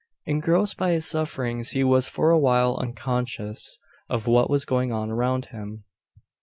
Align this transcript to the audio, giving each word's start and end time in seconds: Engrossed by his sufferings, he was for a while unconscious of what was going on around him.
Engrossed 0.25 0.77
by 0.77 0.93
his 0.93 1.05
sufferings, 1.05 1.69
he 1.77 1.83
was 1.83 2.09
for 2.09 2.31
a 2.31 2.39
while 2.39 2.75
unconscious 2.77 3.77
of 4.09 4.25
what 4.25 4.49
was 4.49 4.65
going 4.65 4.91
on 4.91 5.11
around 5.11 5.45
him. 5.53 5.83